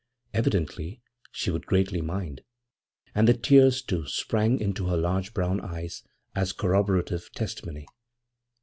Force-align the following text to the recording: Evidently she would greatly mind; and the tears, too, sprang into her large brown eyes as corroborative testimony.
Evidently 0.33 0.99
she 1.31 1.51
would 1.51 1.67
greatly 1.67 2.01
mind; 2.01 2.41
and 3.13 3.27
the 3.27 3.35
tears, 3.35 3.83
too, 3.83 4.07
sprang 4.07 4.59
into 4.59 4.87
her 4.87 4.97
large 4.97 5.31
brown 5.31 5.59
eyes 5.61 6.01
as 6.33 6.53
corroborative 6.53 7.31
testimony. 7.33 7.85